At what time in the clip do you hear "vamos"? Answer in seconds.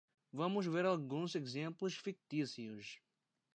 0.39-0.65